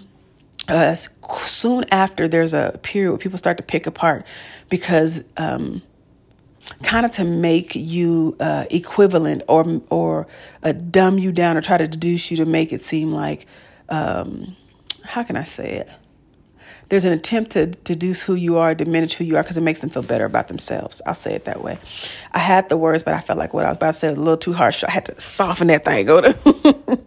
uh, 0.69 0.95
soon 0.95 1.85
after 1.91 2.29
there's 2.29 2.55
a 2.55 2.79
period 2.83 3.11
where 3.11 3.19
people 3.19 3.39
start 3.39 3.57
to 3.57 3.63
pick 3.63 3.87
apart 3.87 4.27
because 4.69 5.23
um, 5.37 5.83
kind 6.83 7.05
of 7.05 7.13
to 7.13 7.25
make 7.25 7.75
you 7.75 8.37
uh, 8.41 8.65
equivalent 8.71 9.43
or 9.49 9.81
or 9.91 10.27
uh, 10.63 10.73
dumb 10.73 11.19
you 11.19 11.33
down 11.33 11.57
or 11.57 11.63
try 11.63 11.77
to 11.77 11.89
deduce 11.89 12.31
you 12.31 12.37
to 12.39 12.47
make 12.47 12.73
it 12.73 12.81
seem 12.81 13.13
like 13.13 13.47
um, 13.89 14.57
how 15.05 15.23
can 15.23 15.37
I 15.37 15.45
say 15.45 15.73
it? 15.73 15.91
There's 16.93 17.07
an 17.07 17.15
attempt 17.15 17.53
to 17.53 17.69
deduce 17.69 18.23
who 18.23 18.35
you 18.35 18.59
are, 18.59 18.75
diminish 18.75 19.15
who 19.15 19.25
you 19.25 19.39
are, 19.39 19.43
because 19.43 19.57
it 19.57 19.63
makes 19.63 19.79
them 19.81 19.89
feel 19.89 20.03
better 20.03 20.27
about 20.27 20.49
themselves. 20.49 21.01
I'll 21.07 21.15
say 21.15 21.33
it 21.33 21.47
that 21.47 21.65
way. 21.65 21.79
I 22.33 22.39
had 22.39 22.69
the 22.69 22.77
words, 22.77 23.03
but 23.03 23.15
I 23.15 23.21
felt 23.23 23.39
like 23.39 23.55
what 23.55 23.65
I 23.65 23.69
was 23.69 23.79
about 23.79 23.95
to 23.95 23.99
say 23.99 24.09
was 24.11 24.19
a 24.19 24.21
little 24.21 24.37
too 24.37 24.53
harsh. 24.53 24.81
So 24.81 24.89
I 24.89 24.91
had 24.91 25.07
to 25.07 25.19
soften 25.19 25.69
that 25.69 25.87
thing. 25.87 26.05
Go 26.13 26.21
to. 26.21 27.01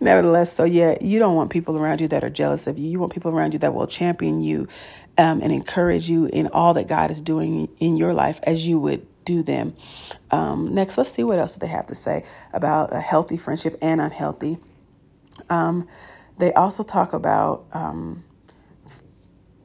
Nevertheless, 0.00 0.54
so 0.54 0.64
yeah, 0.64 0.96
you 1.02 1.18
don't 1.18 1.36
want 1.36 1.50
people 1.50 1.76
around 1.76 2.00
you 2.00 2.08
that 2.08 2.24
are 2.24 2.30
jealous 2.30 2.66
of 2.66 2.78
you. 2.78 2.88
You 2.88 2.98
want 2.98 3.12
people 3.12 3.30
around 3.30 3.52
you 3.52 3.58
that 3.58 3.74
will 3.74 3.86
champion 3.86 4.40
you 4.40 4.68
um, 5.18 5.42
and 5.42 5.52
encourage 5.52 6.08
you 6.08 6.24
in 6.24 6.46
all 6.46 6.72
that 6.72 6.88
God 6.88 7.10
is 7.10 7.20
doing 7.20 7.68
in 7.78 7.98
your 7.98 8.14
life 8.14 8.40
as 8.44 8.66
you 8.66 8.78
would 8.78 9.06
do 9.26 9.42
them. 9.42 9.76
Um, 10.30 10.74
next, 10.74 10.96
let's 10.96 11.10
see 11.10 11.24
what 11.24 11.38
else 11.38 11.56
they 11.56 11.66
have 11.66 11.88
to 11.88 11.94
say 11.94 12.24
about 12.54 12.94
a 12.94 13.00
healthy 13.00 13.36
friendship 13.36 13.76
and 13.82 14.00
unhealthy. 14.00 14.56
Um, 15.50 15.86
they 16.38 16.54
also 16.54 16.82
talk 16.82 17.12
about 17.12 17.66
um, 17.74 18.24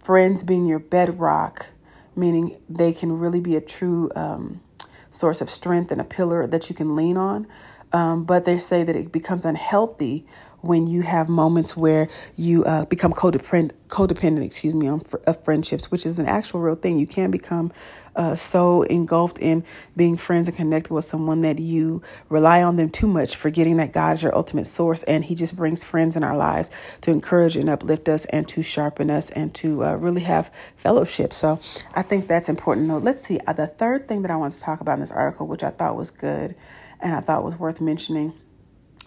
friends 0.06 0.44
being 0.44 0.68
your 0.68 0.78
bedrock, 0.78 1.72
meaning 2.16 2.56
they 2.70 2.94
can 2.94 3.18
really 3.18 3.40
be 3.40 3.56
a 3.56 3.62
true 3.62 4.12
um, 4.16 4.62
source 5.10 5.42
of 5.42 5.50
strength 5.50 5.92
and 5.92 6.00
a 6.00 6.04
pillar 6.04 6.46
that 6.46 6.70
you 6.70 6.76
can 6.76 6.96
lean 6.96 7.18
on. 7.18 7.48
Um, 7.92 8.24
but 8.24 8.46
they 8.46 8.60
say 8.60 8.84
that 8.84 8.96
it 8.96 9.12
becomes 9.12 9.46
unhealthy 9.46 10.28
when 10.66 10.88
you 10.88 11.02
have 11.02 11.30
moments 11.30 11.78
where 11.78 12.10
you 12.36 12.64
uh, 12.66 12.86
become 12.86 13.14
codependent, 13.14 13.72
codependent, 13.88 14.44
excuse 14.44 14.74
me, 14.74 14.88
on 14.88 15.00
fr- 15.00 15.18
of 15.28 15.44
friendships, 15.44 15.92
which 15.92 16.06
is 16.06 16.20
an 16.20 16.26
actual 16.26 16.60
real 16.60 16.76
thing. 16.76 17.00
You 17.00 17.08
can 17.08 17.32
become 17.32 17.72
uh, 18.16 18.36
so 18.36 18.84
engulfed 18.84 19.38
in 19.40 19.64
being 19.96 20.18
friends 20.18 20.48
and 20.48 20.56
connected 20.56 20.92
with 20.94 21.06
someone 21.06 21.42
that 21.42 21.60
you 21.60 22.02
rely 22.30 22.64
on 22.64 22.78
them 22.78 22.90
too 22.90 23.08
much, 23.08 23.36
forgetting 23.36 23.78
that 23.78 23.92
God 23.92 24.18
is 24.18 24.24
your 24.24 24.36
ultimate 24.36 24.66
source, 24.66 25.04
and 25.04 25.26
He 25.26 25.36
just 25.36 25.56
brings 25.56 25.84
friends 25.84 26.16
in 26.16 26.24
our 26.24 26.36
lives 26.36 26.70
to 27.02 27.12
encourage 27.12 27.56
and 27.56 27.70
uplift 27.70 28.10
us, 28.10 28.26
and 28.26 28.48
to 28.50 28.64
sharpen 28.64 29.12
us, 29.12 29.30
and 29.32 29.54
to 29.56 29.84
uh, 29.84 29.96
really 29.96 30.22
have 30.22 30.52
fellowship. 30.78 31.34
So 31.34 31.60
I 31.94 32.02
think 32.02 32.28
that's 32.28 32.50
important. 32.50 32.88
Now, 32.88 32.98
let's 32.98 33.24
see. 33.24 33.40
Uh, 33.46 33.54
the 33.54 33.68
third 33.68 34.08
thing 34.08 34.22
that 34.24 34.32
I 34.32 34.38
want 34.38 34.54
to 34.54 34.62
talk 34.62 34.82
about 34.82 34.94
in 34.94 35.02
this 35.02 35.12
article, 35.12 35.48
which 35.48 35.64
I 35.64 35.70
thought 35.70 35.96
was 35.96 36.12
good, 36.12 36.56
and 37.02 37.14
I 37.14 37.20
thought 37.20 37.44
was 37.44 37.58
worth 37.58 37.82
mentioning 37.82 38.34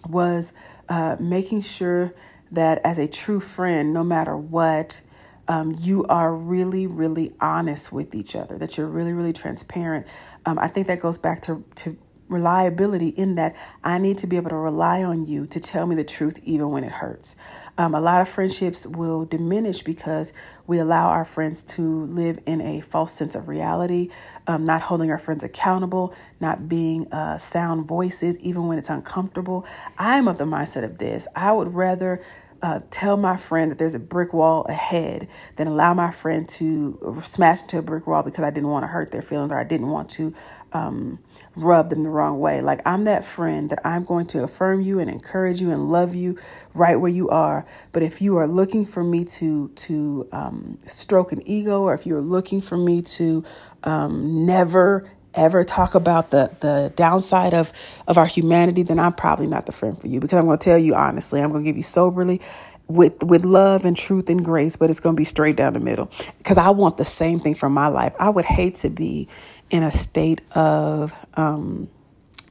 was 0.07 0.53
uh, 0.89 1.15
making 1.19 1.61
sure 1.61 2.13
that 2.51 2.79
as 2.83 2.97
a 2.97 3.07
true 3.07 3.39
friend, 3.39 3.93
no 3.93 4.03
matter 4.03 4.35
what, 4.35 5.01
um, 5.47 5.75
you 5.79 6.03
are 6.05 6.33
really, 6.33 6.87
really 6.87 7.31
honest 7.39 7.91
with 7.91 8.13
each 8.13 8.35
other, 8.35 8.57
that 8.57 8.77
you're 8.77 8.87
really, 8.87 9.13
really 9.13 9.33
transparent. 9.33 10.05
Um, 10.45 10.59
I 10.59 10.67
think 10.67 10.87
that 10.87 10.99
goes 10.99 11.17
back 11.17 11.41
to, 11.43 11.63
to 11.75 11.97
reliability 12.29 13.09
in 13.09 13.35
that 13.35 13.55
I 13.83 13.97
need 13.97 14.19
to 14.19 14.27
be 14.27 14.37
able 14.37 14.51
to 14.51 14.55
rely 14.55 15.03
on 15.03 15.25
you 15.25 15.47
to 15.47 15.59
tell 15.59 15.85
me 15.85 15.95
the 15.95 16.03
truth 16.03 16.39
even 16.43 16.69
when 16.69 16.83
it 16.83 16.91
hurts. 16.91 17.35
Um, 17.77 17.95
a 17.95 17.99
lot 17.99 18.21
of 18.21 18.29
friendships 18.29 18.85
will 18.85 19.25
diminish 19.25 19.81
because 19.81 20.31
we 20.67 20.79
allow 20.79 21.09
our 21.09 21.25
friends 21.25 21.61
to 21.61 22.05
live 22.05 22.39
in 22.45 22.61
a 22.61 22.81
false 22.81 23.11
sense 23.11 23.35
of 23.35 23.47
reality, 23.47 24.09
um, 24.47 24.65
not 24.65 24.81
holding 24.81 25.09
our 25.11 25.17
friends 25.17 25.43
accountable, 25.43 26.13
not 26.39 26.69
being 26.69 27.11
uh, 27.11 27.37
sound 27.37 27.87
voices 27.87 28.37
even 28.39 28.67
when 28.67 28.77
it's 28.77 28.89
uncomfortable. 28.89 29.65
I'm 29.97 30.27
of 30.27 30.37
the 30.37 30.45
mindset 30.45 30.83
of 30.83 30.99
this. 30.99 31.27
I 31.35 31.51
would 31.51 31.73
rather 31.73 32.21
uh, 32.61 32.79
tell 32.89 33.17
my 33.17 33.37
friend 33.37 33.71
that 33.71 33.77
there's 33.77 33.95
a 33.95 33.99
brick 33.99 34.33
wall 34.33 34.65
ahead 34.65 35.27
than 35.55 35.67
allow 35.67 35.93
my 35.93 36.11
friend 36.11 36.47
to 36.47 37.19
smash 37.23 37.61
into 37.61 37.79
a 37.79 37.81
brick 37.81 38.07
wall 38.07 38.23
because 38.23 38.43
I 38.43 38.49
didn't 38.49 38.69
want 38.69 38.83
to 38.83 38.87
hurt 38.87 39.11
their 39.11 39.21
feelings 39.21 39.51
or 39.51 39.59
I 39.59 39.63
didn't 39.63 39.89
want 39.89 40.09
to 40.11 40.33
um, 40.73 41.19
rub 41.55 41.89
them 41.89 42.03
the 42.03 42.09
wrong 42.09 42.39
way. 42.39 42.61
Like 42.61 42.81
I'm 42.85 43.05
that 43.05 43.25
friend 43.25 43.69
that 43.69 43.79
I'm 43.85 44.03
going 44.03 44.27
to 44.27 44.43
affirm 44.43 44.81
you 44.81 44.99
and 44.99 45.09
encourage 45.09 45.61
you 45.61 45.71
and 45.71 45.89
love 45.89 46.15
you 46.15 46.37
right 46.73 46.95
where 46.95 47.11
you 47.11 47.29
are. 47.29 47.65
But 47.91 48.03
if 48.03 48.21
you 48.21 48.37
are 48.37 48.47
looking 48.47 48.85
for 48.85 49.03
me 49.03 49.25
to 49.25 49.69
to 49.69 50.27
um, 50.31 50.77
stroke 50.85 51.31
an 51.31 51.47
ego, 51.47 51.83
or 51.83 51.93
if 51.93 52.05
you're 52.05 52.21
looking 52.21 52.61
for 52.61 52.77
me 52.77 53.01
to 53.01 53.43
um, 53.83 54.45
never 54.45 55.09
ever 55.33 55.63
talk 55.63 55.95
about 55.95 56.31
the 56.31 56.51
the 56.59 56.93
downside 56.95 57.53
of 57.53 57.71
of 58.07 58.17
our 58.17 58.25
humanity, 58.25 58.83
then 58.83 58.99
I'm 58.99 59.13
probably 59.13 59.47
not 59.47 59.65
the 59.65 59.71
friend 59.71 59.99
for 59.99 60.07
you 60.07 60.19
because 60.19 60.37
I'm 60.37 60.45
going 60.45 60.59
to 60.59 60.63
tell 60.63 60.77
you 60.77 60.95
honestly. 60.95 61.41
I'm 61.41 61.51
going 61.51 61.63
to 61.63 61.69
give 61.69 61.77
you 61.77 61.83
soberly 61.83 62.41
with 62.87 63.23
with 63.23 63.45
love 63.45 63.85
and 63.85 63.95
truth 63.95 64.29
and 64.29 64.43
grace, 64.43 64.75
but 64.75 64.89
it's 64.89 64.99
going 64.99 65.15
to 65.15 65.19
be 65.19 65.25
straight 65.25 65.55
down 65.55 65.73
the 65.73 65.79
middle 65.79 66.11
because 66.39 66.57
I 66.57 66.71
want 66.71 66.97
the 66.97 67.05
same 67.05 67.39
thing 67.39 67.55
for 67.55 67.69
my 67.69 67.87
life. 67.87 68.13
I 68.19 68.29
would 68.29 68.45
hate 68.45 68.75
to 68.77 68.89
be 68.89 69.27
in 69.69 69.83
a 69.83 69.91
state 69.91 70.41
of 70.55 71.13
um 71.35 71.89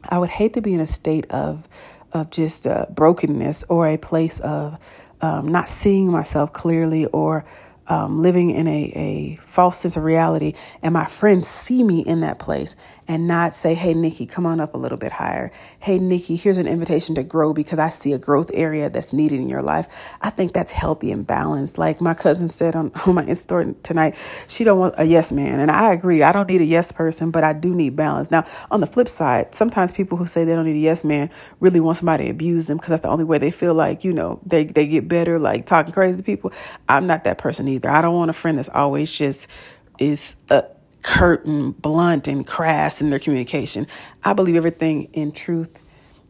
I 0.09 0.19
would 0.19 0.31
hate 0.31 0.55
to 0.55 0.61
be 0.61 0.75
in 0.75 0.81
a 0.81 0.87
state 0.87 1.31
of 1.31 1.69
of 2.13 2.31
just 2.31 2.67
uh, 2.67 2.87
brokenness 2.91 3.65
or 3.69 3.87
a 3.87 3.99
place 3.99 4.41
of 4.41 4.79
um, 5.21 5.49
not 5.49 5.69
seeing 5.69 6.11
myself 6.11 6.53
clearly 6.53 7.07
or 7.07 7.45
um, 7.89 8.23
living 8.23 8.51
in 8.51 8.67
a, 8.67 8.93
a 8.95 9.37
false 9.59 9.81
sense 9.81 9.97
of 9.97 10.05
reality, 10.05 10.55
and 10.83 10.95
my 10.95 11.07
friends 11.07 11.49
see 11.49 11.83
me 11.85 12.01
in 12.03 12.21
that 12.23 12.39
place 12.39 12.77
and 13.09 13.27
not 13.27 13.55
say, 13.55 13.75
Hey, 13.75 13.95
Nikki, 13.95 14.27
come 14.27 14.47
on 14.47 14.61
up 14.61 14.75
a 14.75 14.79
little 14.79 14.99
bit 14.99 15.13
higher. 15.13 15.51
Hey, 15.81 15.99
Nikki, 15.99 16.37
here's 16.37 16.59
an 16.59 16.69
invitation 16.69 17.17
to 17.17 17.25
grow 17.25 17.53
because 17.53 17.79
I 17.81 17.89
see 17.89 18.13
a 18.13 18.19
growth 18.19 18.51
area 18.55 18.91
that's 18.91 19.13
needed 19.13 19.41
in 19.41 19.49
your 19.49 19.63
life. 19.63 19.89
I 20.23 20.31
think 20.31 20.53
that's 20.53 20.73
healthy 20.73 21.11
and 21.11 21.27
balanced. 21.27 21.79
Like 21.79 22.01
my 22.01 22.15
cousin 22.15 22.49
said 22.49 22.77
on, 22.77 22.93
on 23.07 23.17
my 23.17 23.25
Insta 23.25 23.75
tonight, 23.83 24.17
she 24.49 24.65
don't 24.65 24.79
want 24.79 24.95
a 24.99 25.05
yes 25.05 25.33
man. 25.33 25.61
And 25.61 25.71
I 25.71 25.93
agree. 25.93 26.23
I 26.23 26.33
don't 26.33 26.49
need 26.49 26.63
a 26.63 26.67
yes 26.67 26.93
person, 26.93 27.33
but 27.33 27.45
I 27.45 27.53
do 27.55 27.75
need 27.75 27.97
balance. 27.97 28.31
Now, 28.31 28.45
on 28.71 28.81
the 28.81 28.87
flip 28.87 29.09
side, 29.09 29.55
sometimes 29.55 29.93
people 29.93 30.19
who 30.19 30.27
say 30.27 30.45
they 30.45 30.55
don't 30.55 30.67
need 30.67 30.77
a 30.77 30.81
yes 30.81 31.05
man 31.05 31.31
really 31.61 31.81
want 31.81 31.99
somebody 31.99 32.27
to 32.27 32.31
abuse 32.31 32.69
them 32.69 32.79
because 32.79 32.91
that's 32.91 33.03
the 33.03 33.11
only 33.11 33.25
way 33.25 33.39
they 33.39 33.51
feel 33.51 33.75
like, 33.75 34.05
you 34.05 34.13
know, 34.13 34.41
they, 34.47 34.67
they 34.67 34.87
get 34.87 35.09
better, 35.09 35.39
like 35.41 35.67
talking 35.67 35.93
crazy 35.93 36.19
to 36.19 36.25
people. 36.25 36.53
I'm 36.89 37.09
not 37.09 37.25
that 37.25 37.39
person 37.39 37.69
either. 37.69 37.91
I 37.91 38.03
don't 38.03 38.17
want 38.17 38.31
a 38.31 38.35
friend 38.35 38.59
that's 38.59 38.71
always 38.71 39.13
just 39.13 39.48
is 39.99 40.35
a, 40.51 40.65
curt 41.03 41.47
and 41.47 41.81
blunt 41.81 42.29
and 42.29 42.47
crass 42.47 43.01
in 43.01 43.11
their 43.11 43.19
communication. 43.19 43.87
I 44.23 44.33
believe 44.33 44.57
everything 44.57 45.05
in 45.13 45.33
truth 45.33 45.83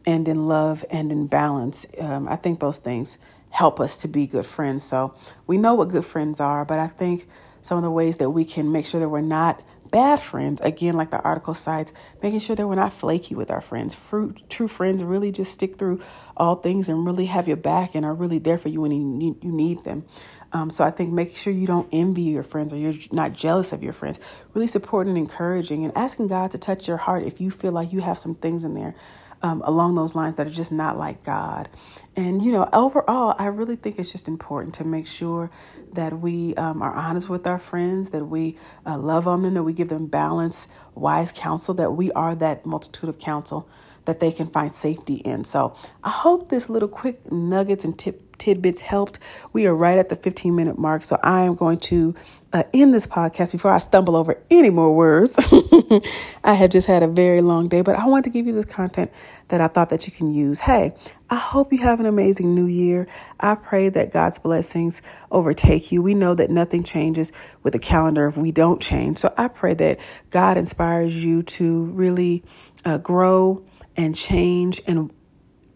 and 0.05 0.27
in 0.27 0.47
love 0.47 0.85
and 0.89 1.11
in 1.11 1.27
balance. 1.27 1.85
Um, 1.99 2.27
I 2.27 2.35
think 2.35 2.59
those 2.59 2.77
things 2.77 3.17
help 3.49 3.79
us 3.79 3.97
to 3.97 4.07
be 4.07 4.27
good 4.27 4.45
friends. 4.45 4.83
So 4.83 5.15
we 5.47 5.57
know 5.57 5.73
what 5.73 5.89
good 5.89 6.05
friends 6.05 6.39
are, 6.39 6.65
but 6.65 6.79
I 6.79 6.87
think 6.87 7.27
some 7.61 7.77
of 7.77 7.83
the 7.83 7.91
ways 7.91 8.17
that 8.17 8.29
we 8.29 8.45
can 8.45 8.71
make 8.71 8.85
sure 8.85 8.99
that 8.99 9.09
we're 9.09 9.21
not 9.21 9.61
bad 9.91 10.21
friends, 10.21 10.61
again, 10.61 10.93
like 10.93 11.09
the 11.09 11.19
article 11.19 11.53
cites, 11.53 11.91
making 12.21 12.39
sure 12.39 12.55
that 12.55 12.67
we're 12.67 12.75
not 12.75 12.93
flaky 12.93 13.35
with 13.35 13.49
our 13.49 13.59
friends. 13.61 13.95
Fruit, 13.95 14.41
true 14.47 14.67
friends 14.67 15.03
really 15.03 15.31
just 15.31 15.51
stick 15.51 15.77
through 15.77 15.99
all 16.37 16.55
things 16.55 16.87
and 16.87 17.05
really 17.05 17.25
have 17.25 17.47
your 17.47 17.57
back 17.57 17.95
and 17.95 18.05
are 18.05 18.13
really 18.13 18.39
there 18.39 18.57
for 18.57 18.69
you 18.69 18.81
when 18.81 19.19
you 19.19 19.35
need 19.41 19.83
them. 19.83 20.05
Um, 20.51 20.69
so 20.69 20.83
I 20.83 20.91
think 20.91 21.11
making 21.11 21.35
sure 21.35 21.53
you 21.53 21.67
don't 21.67 21.87
envy 21.91 22.23
your 22.23 22.43
friends 22.43 22.73
or 22.73 22.77
you're 22.77 22.95
not 23.11 23.33
jealous 23.33 23.71
of 23.71 23.83
your 23.83 23.93
friends, 23.93 24.19
really 24.53 24.67
supporting 24.67 25.11
and 25.15 25.17
encouraging 25.17 25.83
and 25.83 25.95
asking 25.95 26.27
God 26.27 26.51
to 26.51 26.57
touch 26.57 26.87
your 26.87 26.97
heart 26.97 27.23
if 27.23 27.39
you 27.39 27.51
feel 27.51 27.71
like 27.71 27.93
you 27.93 28.01
have 28.01 28.17
some 28.17 28.35
things 28.35 28.63
in 28.63 28.73
there 28.73 28.95
um, 29.41 29.61
along 29.65 29.95
those 29.95 30.15
lines 30.15 30.35
that 30.35 30.47
are 30.47 30.51
just 30.51 30.71
not 30.71 30.97
like 30.97 31.23
God. 31.23 31.69
And, 32.15 32.41
you 32.41 32.51
know, 32.51 32.67
overall, 32.73 33.35
I 33.37 33.45
really 33.45 33.75
think 33.75 33.99
it's 33.99 34.11
just 34.11 34.27
important 34.27 34.75
to 34.75 34.83
make 34.83 35.07
sure 35.07 35.49
that 35.93 36.19
we 36.19 36.55
um, 36.55 36.81
are 36.81 36.93
honest 36.93 37.29
with 37.29 37.47
our 37.47 37.59
friends, 37.59 38.09
that 38.09 38.25
we 38.25 38.57
uh, 38.85 38.97
love 38.97 39.27
on 39.27 39.43
them, 39.43 39.53
that 39.53 39.63
we 39.63 39.73
give 39.73 39.89
them 39.89 40.07
balance, 40.07 40.67
wise 40.93 41.31
counsel, 41.31 41.73
that 41.75 41.91
we 41.91 42.11
are 42.11 42.35
that 42.35 42.65
multitude 42.65 43.09
of 43.09 43.19
counsel 43.19 43.69
that 44.05 44.19
they 44.19 44.31
can 44.31 44.47
find 44.47 44.75
safety 44.75 45.15
in. 45.15 45.43
So 45.43 45.75
I 46.03 46.09
hope 46.09 46.49
this 46.49 46.69
little 46.69 46.89
quick 46.89 47.31
nuggets 47.31 47.85
and 47.85 47.97
tip 47.97 48.28
tidbits 48.39 48.81
helped. 48.81 49.19
We 49.53 49.67
are 49.67 49.75
right 49.75 49.97
at 49.97 50.09
the 50.09 50.15
15 50.15 50.55
minute 50.55 50.77
mark. 50.77 51.03
So 51.03 51.19
I 51.21 51.41
am 51.41 51.55
going 51.55 51.77
to 51.79 52.15
uh, 52.51 52.63
end 52.73 52.93
this 52.93 53.05
podcast 53.05 53.51
before 53.51 53.71
I 53.71 53.77
stumble 53.77 54.15
over 54.15 54.41
any 54.49 54.69
more 54.69 54.95
words. 54.95 55.37
I 56.43 56.53
have 56.53 56.71
just 56.71 56.87
had 56.87 57.03
a 57.03 57.07
very 57.07 57.41
long 57.41 57.67
day, 57.67 57.81
but 57.81 57.95
I 57.95 58.07
want 58.07 58.25
to 58.25 58.31
give 58.31 58.47
you 58.47 58.53
this 58.53 58.65
content 58.65 59.11
that 59.49 59.61
I 59.61 59.67
thought 59.67 59.89
that 59.89 60.07
you 60.07 60.13
can 60.13 60.33
use. 60.33 60.59
Hey, 60.59 60.93
I 61.29 61.35
hope 61.35 61.71
you 61.71 61.79
have 61.79 61.99
an 61.99 62.07
amazing 62.07 62.55
new 62.55 62.65
year. 62.65 63.07
I 63.39 63.55
pray 63.55 63.89
that 63.89 64.11
God's 64.11 64.39
blessings 64.39 65.01
overtake 65.29 65.91
you. 65.91 66.01
We 66.01 66.15
know 66.15 66.33
that 66.33 66.49
nothing 66.49 66.83
changes 66.83 67.31
with 67.61 67.73
the 67.73 67.79
calendar 67.79 68.27
if 68.27 68.37
we 68.37 68.51
don't 68.51 68.81
change. 68.81 69.19
So 69.19 69.31
I 69.37 69.47
pray 69.47 69.75
that 69.75 69.99
God 70.31 70.57
inspires 70.57 71.23
you 71.23 71.43
to 71.43 71.85
really 71.85 72.43
uh, 72.83 72.97
grow 72.97 73.63
and 73.95 74.15
change 74.15 74.81
and 74.87 75.11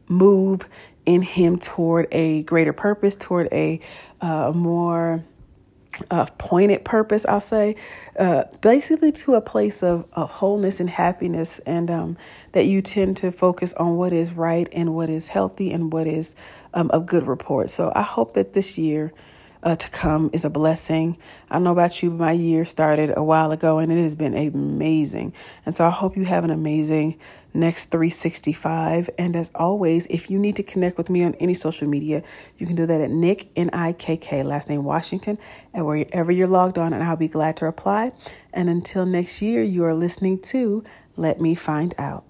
move 0.07 0.67
in 1.05 1.21
Him 1.21 1.57
toward 1.57 2.07
a 2.11 2.43
greater 2.43 2.73
purpose, 2.73 3.15
toward 3.15 3.47
a 3.51 3.79
uh, 4.21 4.51
more 4.53 5.23
uh, 6.09 6.25
pointed 6.37 6.83
purpose, 6.83 7.25
I'll 7.25 7.41
say, 7.41 7.75
uh, 8.17 8.45
basically 8.61 9.11
to 9.11 9.35
a 9.35 9.41
place 9.41 9.83
of, 9.83 10.05
of 10.13 10.29
wholeness 10.29 10.79
and 10.79 10.89
happiness, 10.89 11.59
and 11.59 11.91
um, 11.91 12.17
that 12.53 12.65
you 12.65 12.81
tend 12.81 13.17
to 13.17 13.31
focus 13.31 13.73
on 13.73 13.97
what 13.97 14.13
is 14.13 14.33
right 14.33 14.67
and 14.71 14.95
what 14.95 15.09
is 15.09 15.27
healthy 15.27 15.71
and 15.71 15.91
what 15.91 16.07
is 16.07 16.35
um, 16.73 16.89
of 16.91 17.05
good 17.05 17.27
report. 17.27 17.69
So 17.69 17.91
I 17.95 18.01
hope 18.01 18.33
that 18.33 18.53
this 18.53 18.77
year 18.77 19.13
uh, 19.63 19.75
to 19.75 19.89
come 19.89 20.29
is 20.33 20.45
a 20.45 20.49
blessing. 20.49 21.17
I 21.49 21.59
know 21.59 21.71
about 21.71 22.03
you, 22.03 22.09
but 22.09 22.19
my 22.19 22.31
year 22.33 22.65
started 22.65 23.13
a 23.15 23.23
while 23.23 23.51
ago 23.51 23.79
and 23.79 23.91
it 23.91 24.01
has 24.01 24.15
been 24.15 24.35
amazing. 24.35 25.33
And 25.65 25.75
so 25.75 25.85
I 25.85 25.89
hope 25.89 26.17
you 26.17 26.25
have 26.25 26.43
an 26.43 26.49
amazing 26.49 27.19
next 27.53 27.85
365. 27.85 29.09
And 29.17 29.35
as 29.35 29.51
always, 29.55 30.05
if 30.07 30.29
you 30.29 30.39
need 30.39 30.55
to 30.57 30.63
connect 30.63 30.97
with 30.97 31.09
me 31.09 31.23
on 31.23 31.35
any 31.35 31.53
social 31.53 31.87
media, 31.87 32.23
you 32.57 32.65
can 32.65 32.75
do 32.75 32.85
that 32.85 33.01
at 33.01 33.09
Nick, 33.09 33.49
N 33.55 33.69
I 33.73 33.93
K 33.93 34.17
K, 34.17 34.43
last 34.43 34.69
name 34.69 34.83
Washington, 34.83 35.37
and 35.73 35.85
wherever 35.85 36.31
you're 36.31 36.47
logged 36.47 36.77
on, 36.77 36.93
and 36.93 37.03
I'll 37.03 37.15
be 37.15 37.27
glad 37.27 37.57
to 37.57 37.65
reply. 37.65 38.11
And 38.53 38.69
until 38.69 39.05
next 39.05 39.41
year, 39.41 39.63
you 39.63 39.83
are 39.85 39.93
listening 39.93 40.39
to 40.41 40.83
Let 41.15 41.39
Me 41.39 41.55
Find 41.55 41.93
Out. 41.97 42.25